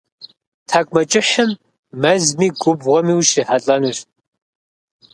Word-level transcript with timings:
Тхьэкӏумэкӏыхьым 0.67 1.51
мэзми 2.01 2.47
губгъуэми 2.61 3.13
ущрихьэлӏэнущ. 3.19 3.99